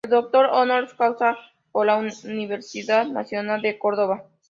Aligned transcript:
Es 0.03 0.09
doctor 0.09 0.47
honoris 0.51 0.95
causa 0.95 1.37
por 1.71 1.85
la 1.85 1.95
Universidad 1.97 3.05
Nacional 3.05 3.61
de 3.61 3.77
Córdoba. 3.77 4.23